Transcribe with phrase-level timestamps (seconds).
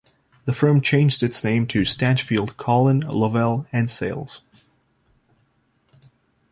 [0.45, 4.41] The firm changed its name to Stanchfield, Collin, Lovell and Sayles.